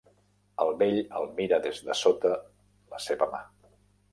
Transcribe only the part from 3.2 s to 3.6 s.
mà.